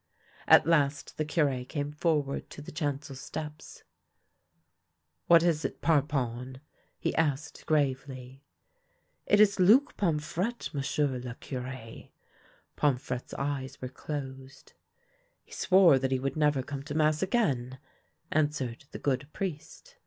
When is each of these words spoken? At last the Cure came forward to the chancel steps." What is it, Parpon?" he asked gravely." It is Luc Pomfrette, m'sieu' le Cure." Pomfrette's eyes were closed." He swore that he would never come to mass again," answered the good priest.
At 0.47 0.65
last 0.65 1.17
the 1.17 1.25
Cure 1.25 1.63
came 1.63 1.91
forward 1.91 2.49
to 2.49 2.61
the 2.63 2.71
chancel 2.71 3.15
steps." 3.15 3.83
What 5.27 5.43
is 5.43 5.63
it, 5.63 5.79
Parpon?" 5.79 6.59
he 6.99 7.13
asked 7.13 7.67
gravely." 7.67 8.43
It 9.27 9.39
is 9.39 9.59
Luc 9.59 9.95
Pomfrette, 9.97 10.73
m'sieu' 10.73 11.21
le 11.23 11.35
Cure." 11.35 12.09
Pomfrette's 12.75 13.35
eyes 13.35 13.79
were 13.79 13.89
closed." 13.89 14.73
He 15.45 15.51
swore 15.51 15.99
that 15.99 16.11
he 16.11 16.17
would 16.17 16.35
never 16.35 16.63
come 16.63 16.81
to 16.81 16.95
mass 16.95 17.21
again," 17.21 17.77
answered 18.31 18.85
the 18.89 18.97
good 18.97 19.31
priest. 19.33 19.97